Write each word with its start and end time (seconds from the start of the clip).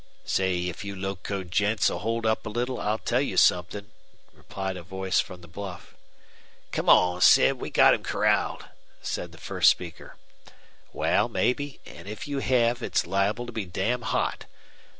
"Say, 0.25 0.67
if 0.67 0.83
you 0.83 0.95
locoed 0.95 1.51
gents'll 1.51 1.99
hold 1.99 2.25
up 2.25 2.47
a 2.47 2.49
little 2.49 2.79
I'll 2.79 2.97
tell 2.97 3.21
you 3.21 3.37
somethin'," 3.37 3.91
replied 4.33 4.75
a 4.75 4.81
voice 4.81 5.19
from 5.19 5.41
the 5.41 5.47
bluff. 5.47 5.93
"Come 6.71 6.89
on, 6.89 7.21
Sid! 7.21 7.59
We 7.61 7.69
got 7.69 7.93
him 7.93 8.01
corralled," 8.01 8.65
said 9.03 9.31
the 9.31 9.37
first 9.37 9.69
speaker. 9.69 10.15
"Wal, 10.91 11.29
mebbe, 11.29 11.77
an' 11.85 12.07
if 12.07 12.27
you 12.27 12.39
hev 12.39 12.81
it's 12.81 13.05
liable 13.05 13.45
to 13.45 13.51
be 13.51 13.65
damn 13.65 14.01
hot. 14.01 14.45